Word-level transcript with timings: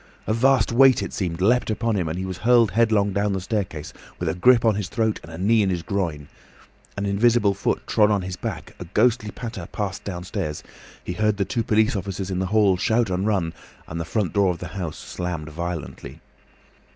A 0.25 0.33
vast 0.33 0.71
weight, 0.71 1.03
it 1.03 1.13
seemed, 1.13 1.41
leapt 1.41 1.69
upon 1.69 1.95
him, 1.95 2.09
and 2.09 2.17
he 2.17 2.25
was 2.25 2.39
hurled 2.39 2.71
headlong 2.71 3.13
down 3.13 3.33
the 3.33 3.39
staircase, 3.39 3.93
with 4.17 4.27
a 4.29 4.33
grip 4.33 4.65
on 4.65 4.73
his 4.73 4.89
throat 4.89 5.19
and 5.21 5.31
a 5.31 5.37
knee 5.37 5.61
in 5.61 5.69
his 5.69 5.83
groin. 5.83 6.27
An 6.97 7.05
invisible 7.05 7.53
foot 7.53 7.85
trod 7.85 8.09
on 8.09 8.23
his 8.23 8.35
back, 8.35 8.73
a 8.79 8.85
ghostly 8.85 9.29
patter 9.29 9.67
passed 9.71 10.03
downstairs, 10.03 10.63
he 11.03 11.13
heard 11.13 11.37
the 11.37 11.45
two 11.45 11.61
police 11.61 11.95
officers 11.95 12.31
in 12.31 12.39
the 12.39 12.47
hall 12.47 12.77
shout 12.77 13.11
and 13.11 13.27
run, 13.27 13.53
and 13.87 13.99
the 13.99 14.03
front 14.03 14.33
door 14.33 14.49
of 14.49 14.57
the 14.57 14.69
house 14.69 14.97
slammed 14.97 15.49
violently. 15.49 16.19